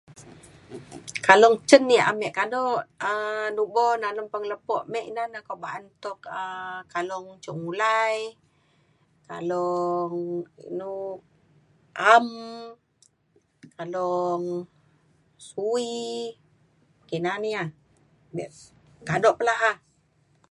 [1.25, 2.61] Kalung cen yak ame kado
[3.09, 8.17] um nubo dalem pengelepo me ina na ko ba’an tuk um kalung cuk ulai
[9.29, 10.17] kalung
[10.69, 10.91] inu
[12.13, 12.27] a’am
[13.75, 14.45] kalung
[15.49, 15.91] suwi
[17.09, 17.63] kina na ia’
[18.35, 18.43] be
[19.09, 19.71] kado pe la’a